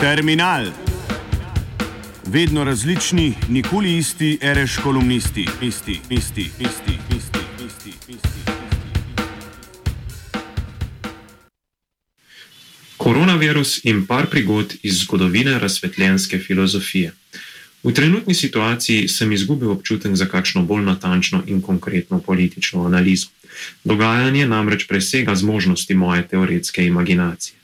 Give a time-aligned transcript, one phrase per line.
[0.00, 0.66] Terminal.
[2.26, 8.52] Vedno različni, nikoli isti, reš kolumnisti, isti, isti, isti, isti, isti, isti.
[12.96, 17.12] Koronavirus in par prigod iz zgodovine razsvetljenske filozofije.
[17.82, 23.26] V trenutni situaciji sem izgubil občutek za kakšno bolj natančno in konkretno politično analizo.
[23.84, 27.58] Dogajanje namreč presega zmožnosti moje teoretske imaginacije.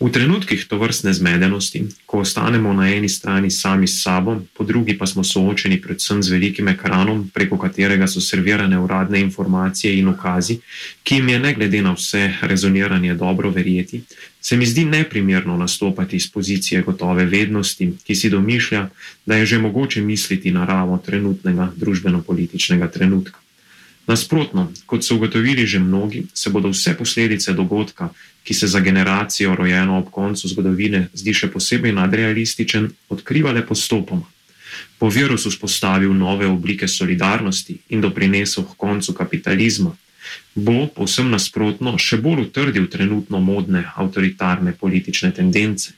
[0.00, 4.98] V trenutkih to vrstne zmedenosti, ko ostanemo na eni strani sami s sabo, po drugi
[4.98, 10.58] pa smo soočeni predvsem z velikim ekranom, preko katerega so servirane uradne informacije in ukazi,
[11.06, 14.02] ki jim je ne glede na vse rezoniranje dobro verjeti,
[14.40, 18.88] se mi zdi neprimerno nastopati iz pozicije gotove vednosti, ki si domišlja,
[19.26, 23.43] da je že mogoče misliti naravo trenutnega družbeno-političnega trenutka.
[24.06, 28.10] Nasprotno, kot so ugotovili že mnogi, se bodo vse posledice dogodka,
[28.44, 34.28] ki se za generacijo rojeno ob koncu zgodovine zdi še posebej nadrealističen, odkrivale postopoma.
[34.98, 39.96] Po virusu spostavil nove oblike solidarnosti in doprinesel k koncu kapitalizma,
[40.54, 45.94] bo povsem nasprotno še bolj utrdil trenutno modne avtoritarne politične tendence.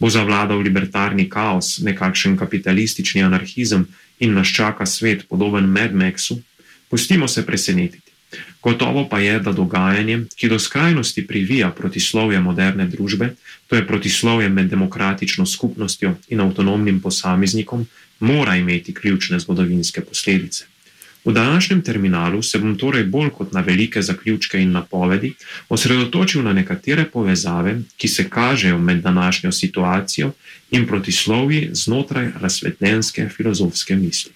[0.00, 3.86] Bo zavladal libertarni kaos, nekakšen kapitalistični anarhizem
[4.18, 6.40] in nas čaka svet podoben Mad Maxu,
[6.88, 8.12] Pustimo se presenetiti.
[8.62, 13.34] Gotovo pa je, da dogajanje, ki do skrajnosti privija protislovje moderne družbe,
[13.66, 17.86] to je protislovje med demokratično skupnostjo in avtonomnim posameznikom,
[18.20, 20.64] mora imeti ključne zgodovinske posledice.
[21.26, 25.32] V današnjem terminalu se bom torej bolj kot na velike zaključke in napovedi
[25.68, 30.32] osredotočil na nekatere povezave, ki se kažejo med današnjo situacijo
[30.70, 34.35] in protislovji znotraj razsvetljenske filozofske misli.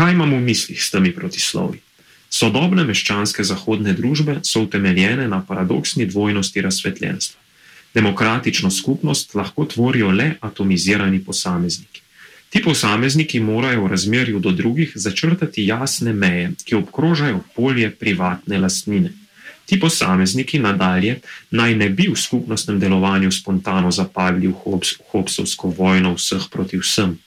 [0.00, 1.76] Kaj imamo v mislih s temi protislovi?
[2.32, 7.36] Sodobne meščanske zahodne družbe so utemeljene na paradoksni dvojnosti razsvetljenstva.
[7.94, 12.00] Demokratično skupnost lahko tvorijo le atomizirani posamezniki.
[12.48, 19.12] Ti posamezniki morajo v razmerju do drugih začrtati jasne meje, ki obkrožajo polje privatne lastnine.
[19.66, 21.18] Ti posamezniki nadalje
[21.50, 24.80] naj ne bi v skupnostnem delovanju spontano zapavili v
[25.12, 27.18] Hobsovsko vojno vseh proti vsem.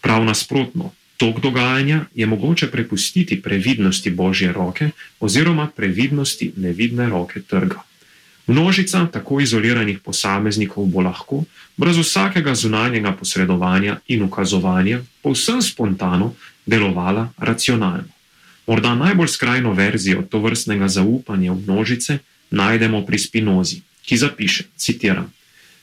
[0.00, 7.82] Prav nasprotno, Tok dogajanja je mogoče prepustiti previdnosti božje roke oziroma previdnosti nevidne roke trga.
[8.46, 11.42] Množica tako izoliranih posameznikov bo lahko,
[11.76, 16.32] brez vsakega zunanjega posredovanja in ukazovanja, povsem spontano
[16.66, 18.08] delovala racionalno.
[18.66, 22.18] Morda najbolj skrajno verzijo to vrstnega zaupanja v množice
[22.50, 25.28] najdemo pri Spinozi, ki zapiše: citiram.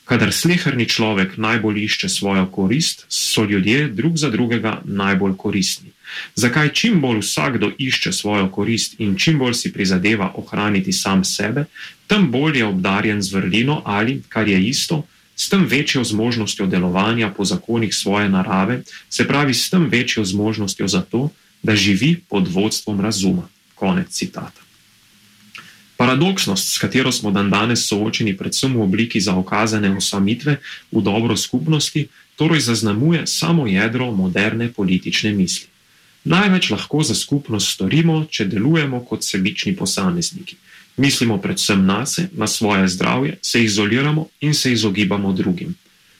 [0.08, 5.92] Kadar sleherni človek najbolj išče svojo korist, so ljudje drug za drugega najbolj koristni.
[6.36, 11.66] Zakaj čim bolj vsakdo išče svojo korist in čim bolj si prizadeva ohraniti sam sebe,
[12.08, 15.04] tem bolj je obdarjen z vrlino ali, kar je isto,
[15.36, 20.88] s tem večjo zmožnostjo delovanja po zakonih svoje narave, se pravi s tem večjo zmožnostjo
[20.88, 21.30] za to,
[21.64, 23.50] da živi pod vodstvom razuma.
[23.76, 24.67] Konec citata.
[25.98, 30.60] Paradoksnost, s katero smo dan danes soočeni, predvsem v obliki zaokazane osamitve
[30.92, 35.68] v dobro skupnosti, torej zaznamuje samo jedro moderne politične misli.
[36.24, 40.58] Največ lahko za skupnost storimo, če delujemo kot sebični posamezniki.
[40.98, 45.76] Mislimo predvsem na sebe, na svoje zdravje, se izoliramo in se izogibamo drugim.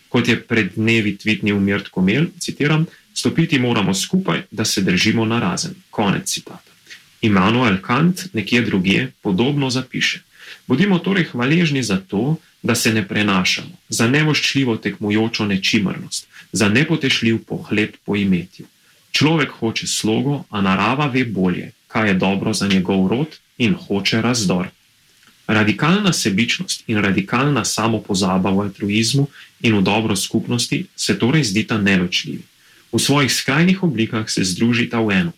[0.10, 5.40] Kot je pred dnevi tvitnil Mirt Komel, citiram: Stopiti moramo skupaj, da se držimo na
[5.40, 5.76] razen.
[5.90, 6.77] Konec citata.
[7.22, 10.22] Immanuel Kant nekje drugje podobno zapiše.
[10.68, 17.44] Bodimo torej hvaležni za to, da se ne prenašamo, za nevoščljivo tekmujočo nečimrnost, za nepotešljiv
[17.48, 18.66] pohled po imetju.
[19.12, 24.22] Človek hoče slogo, a narava ve bolje, kaj je dobro za njegov rod in hoče
[24.22, 24.68] razdor.
[25.48, 29.28] Radikalna sebičnost in radikalna samopozaba v altruizmu
[29.62, 32.44] in v dobro skupnosti se torej zdita neločljivi.
[32.92, 35.32] V svojih skrajnih oblikah se združita v eno.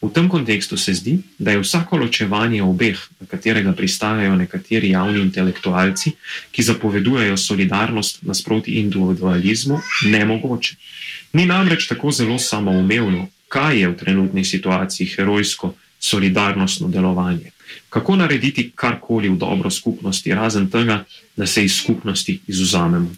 [0.00, 5.20] V tem kontekstu se zdi, da je vsako ločevanje obeh, na katerega pristajajo nekateri javni
[5.20, 6.12] intelektualci,
[6.50, 10.76] ki zapovedujejo solidarnost nasproti individualizmu, nemogoče.
[11.32, 17.52] Ni namreč tako zelo samoumevno, kaj je v trenutni situaciji herojsko solidarnostno delovanje.
[17.90, 21.04] Kako narediti karkoli v dobro skupnosti, razen tega,
[21.36, 23.12] da se iz skupnosti izuzamemo.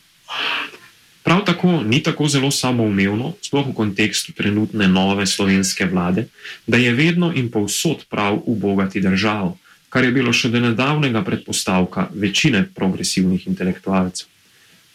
[1.23, 6.27] Prav tako ni tako zelo samoumevno, sploh v kontekstu trenutne nove slovenske vlade,
[6.67, 9.57] da je vedno in povsod prav ubogati državo,
[9.89, 14.27] kar je bilo še do nedavnega predpostavka večine progresivnih intelektualcev.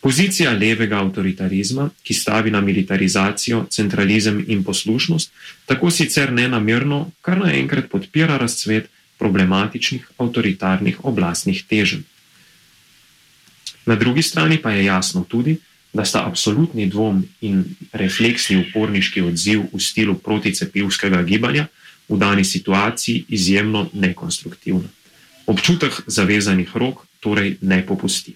[0.02, 5.32] Pozicija levega avtoritarizma, ki stavi na militarizacijo, centralizem in poslušnost,
[5.66, 12.06] tako sicer nenamerno, kar naenkrat podpira razcvet problematičnih avtoritarnih oblastnih teženj.
[13.86, 15.58] Na drugi strani pa je jasno tudi,
[15.98, 21.66] da sta absolutni dvom in refleksni uporniški odziv v stilu proticepivskega gibanja
[22.10, 24.90] v dani situaciji izjemno nekonstruktivna.
[25.48, 28.36] Občutek zavezanih rok torej ne popusti.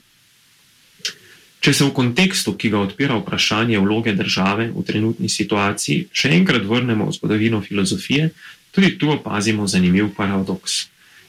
[1.61, 6.65] Če se v kontekstu, ki ga odpira vprašanje vloge države v trenutni situaciji, še enkrat
[6.65, 8.31] vrnemo v zgodovino filozofije,
[8.73, 10.87] tudi tu opazimo zanimiv paradoks.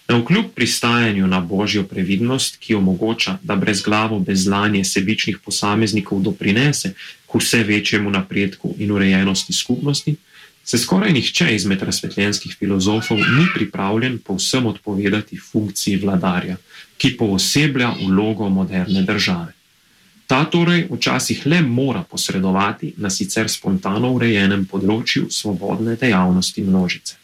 [0.09, 6.95] Na vkljub pristajanju na božjo previdnost, ki omogoča, da brez glavo bezlanje sebičnih posameznikov doprinese
[7.27, 10.17] k vse večjemu napredku in urejenosti skupnosti,
[10.65, 16.57] se skoraj nihče izmed razsvetljenskih filozofov ni pripravljen povsem odpovedati funkciji vladarja,
[16.99, 19.53] ki pooseblja vlogo moderne države.
[20.27, 27.22] Ta torej včasih le mora posredovati na sicer spontano urejenem področju svobodne dejavnosti množice.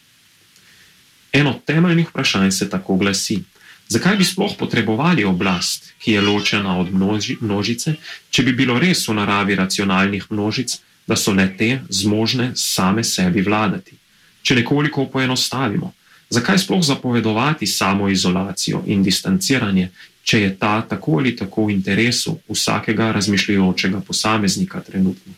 [1.33, 3.43] Eno temeljnih vprašanj se tako glasi:
[3.89, 7.95] zakaj bi sploh potrebovali oblast, ki je ločena od množi, množice,
[8.31, 13.43] če bi bilo res v naravi racionalnih množic, da so le te zmožne same sebi
[13.43, 13.97] vladati?
[14.43, 15.93] Če nekoliko poenostavimo,
[16.31, 19.91] zakaj sploh zapovedovati samo izolacijo in distanciranje,
[20.23, 25.33] če je ta tako ali tako v interesu vsakega razmišljajočega posameznika trenutno?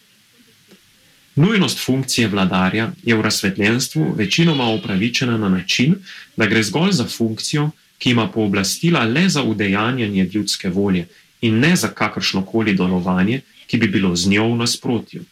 [1.40, 5.94] Nujnost funkcije vladarja je v razsvetljenstvu večinoma upravičena na način,
[6.36, 11.06] da gre zgolj za funkcijo, ki ima pooblastila le za udejanjanje ljudske volje
[11.40, 15.22] in ne za kakršno koli delovanje, ki bi bilo z njo v nasprotju.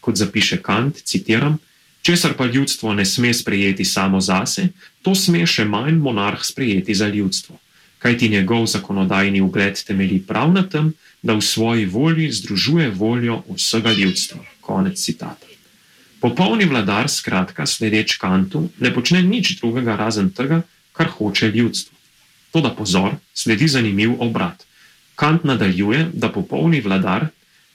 [0.00, 1.58] Kot zapiše Kant, citiram:
[2.02, 4.68] Česar pa ljudstvo ne sme sprejeti samo zase,
[5.02, 7.58] to sme še manj monarh sprejeti za ljudstvo.
[7.98, 13.92] Kajti njegov zakonodajni ugled temelji prav na tem, da v svoji volji združuje voljo vsega
[13.92, 14.40] ljudstva.
[14.60, 15.47] Konec citata.
[16.20, 21.94] Popolni vladar, skratka, sledeč kantu, ne počne nič drugega razen tega, kar hoče ljudstvo.
[22.50, 24.64] To, da pozor, sledi zanimiv obrat.
[25.14, 27.28] Kant nadaljuje, da popolni vladar,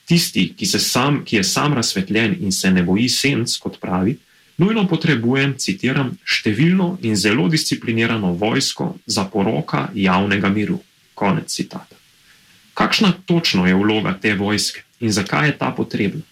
[0.05, 4.17] tisti, ki, sam, ki je sam razsvetljen in se ne boji senc, kot pravi,
[4.57, 10.81] nujno potrebuje, citiram, številno in zelo disciplinirano vojsko za poroka javnega miru.
[11.13, 11.95] Konec citata.
[12.73, 16.25] Kakšna točno je vloga te vojske in zakaj je ta potrebna?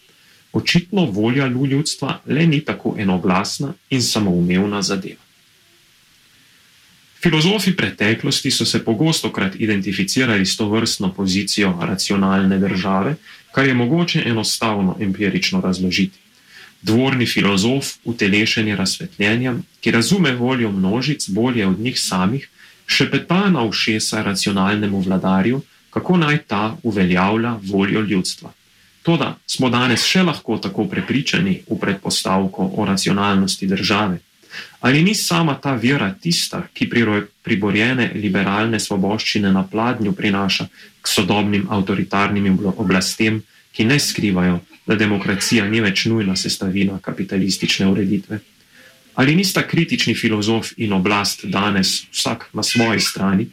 [0.54, 5.22] Očitno volja ljudstva le ni tako enoglasna in samoumevna zadeva.
[7.22, 13.16] Filozofi preteklosti so se pogosto krat identificirali s to vrstno pozicijo racionalne države,
[13.52, 16.20] kar je mogoče enostavno empirično razložiti.
[16.82, 22.50] Dvorni filozof, utelešenje razsvetljenja, ki razume voljo množic bolje od njih samih,
[22.88, 28.54] še peta na ušesa racionalnemu vladarju, kako naj ta uveljavlja voljo ljudstva.
[29.04, 34.20] Toda smo danes še lahko tako prepričani v predpostavko o racionalnosti države?
[34.80, 36.90] Ali ni sama ta vera tista, ki
[37.44, 40.68] priborjene liberalne svoboščine na pladnju prinaša
[41.02, 48.40] k sodobnim avtoritarnim oblastem, ki ne skrivajo, da demokracija ni več nujna sestavina kapitalistične ureditve?
[49.16, 53.48] Ali nista kritični filozof in oblast danes vsak na svoji strani?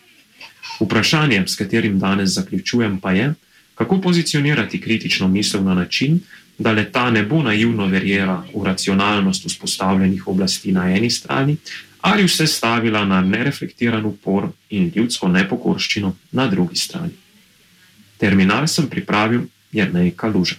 [0.80, 3.34] Vprašanje, s katerim danes zaključujem, pa je,
[3.78, 6.20] kako pozicionirati kritično misel na način,
[6.58, 11.56] da leta ne bo naivno verjela v racionalnost vzpostavljenih oblasti na eni strani,
[12.00, 17.12] ali vse stavila na nereflektiran upor in ljudsko nepokorščino na drugi strani.
[18.16, 20.58] Terminal sem pripravil, jer ne je kalužen.